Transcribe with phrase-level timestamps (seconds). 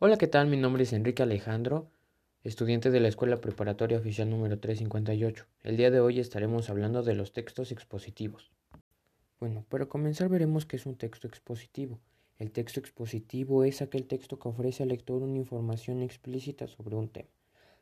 [0.00, 0.46] Hola, ¿qué tal?
[0.46, 1.90] Mi nombre es Enrique Alejandro,
[2.44, 5.44] estudiante de la Escuela Preparatoria Oficial número 358.
[5.64, 8.52] El día de hoy estaremos hablando de los textos expositivos.
[9.40, 11.98] Bueno, para comenzar veremos qué es un texto expositivo.
[12.38, 17.08] El texto expositivo es aquel texto que ofrece al lector una información explícita sobre un
[17.08, 17.30] tema.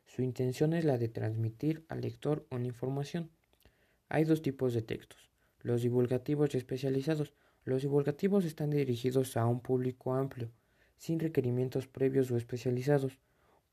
[0.07, 3.29] Su intención es la de transmitir al lector una información.
[4.09, 5.29] Hay dos tipos de textos,
[5.67, 7.33] los divulgativos especializados.
[7.65, 10.49] Los divulgativos están dirigidos a un público amplio,
[10.97, 13.19] sin requerimientos previos o especializados,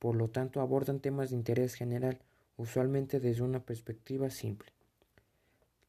[0.00, 2.18] por lo tanto abordan temas de interés general,
[2.56, 4.72] usualmente desde una perspectiva simple.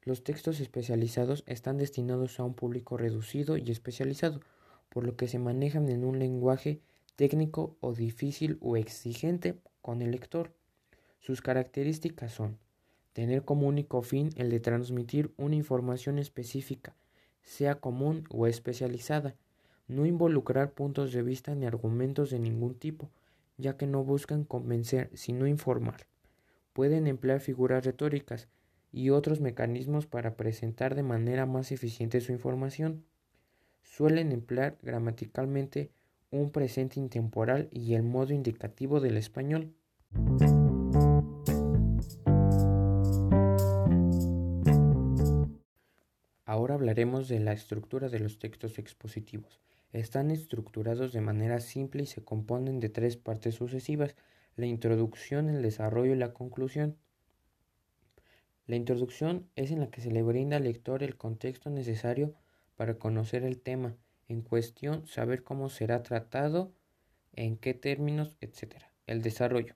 [0.03, 4.41] Los textos especializados están destinados a un público reducido y especializado,
[4.89, 6.81] por lo que se manejan en un lenguaje
[7.15, 10.53] técnico o difícil o exigente con el lector.
[11.19, 12.59] Sus características son
[13.15, 16.97] tener como único fin el de transmitir una información específica,
[17.43, 19.35] sea común o especializada,
[19.87, 23.09] no involucrar puntos de vista ni argumentos de ningún tipo,
[23.57, 26.07] ya que no buscan convencer, sino informar.
[26.73, 28.49] Pueden emplear figuras retóricas
[28.91, 33.05] y otros mecanismos para presentar de manera más eficiente su información.
[33.81, 35.89] Suelen emplear gramaticalmente
[36.31, 39.73] un presente intemporal y el modo indicativo del español.
[46.55, 49.59] Ahora hablaremos de la estructura de los textos expositivos.
[49.91, 54.15] Están estructurados de manera simple y se componen de tres partes sucesivas,
[54.55, 56.95] la introducción, el desarrollo y la conclusión.
[58.67, 62.33] La introducción es en la que se le brinda al lector el contexto necesario
[62.77, 63.97] para conocer el tema
[64.29, 66.71] en cuestión, saber cómo será tratado,
[67.33, 68.75] en qué términos, etc.
[69.07, 69.75] El desarrollo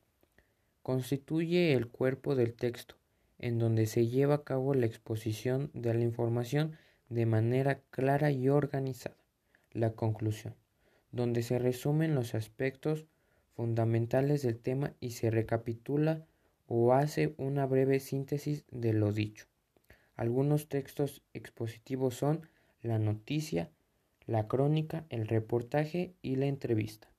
[0.82, 2.96] constituye el cuerpo del texto,
[3.40, 6.78] en donde se lleva a cabo la exposición de la información
[7.10, 9.16] de manera clara y organizada
[9.72, 10.56] la conclusión,
[11.12, 13.06] donde se resumen los aspectos
[13.56, 16.26] fundamentales del tema y se recapitula
[16.68, 19.46] o hace una breve síntesis de lo dicho.
[20.16, 22.48] Algunos textos expositivos son
[22.82, 23.70] la noticia,
[24.26, 27.10] la crónica, el reportaje y la entrevista.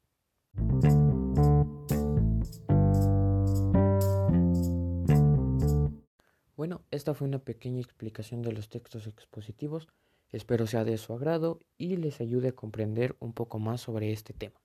[6.60, 9.88] Bueno, esta fue una pequeña explicación de los textos expositivos.
[10.31, 14.34] Espero sea de su agrado y les ayude a comprender un poco más sobre este
[14.34, 14.60] tema.